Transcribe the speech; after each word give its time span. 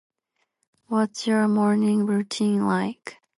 What's 0.87 1.27
your 1.27 1.47
morning 1.47 2.07
routine 2.07 2.65
like? 2.65 3.17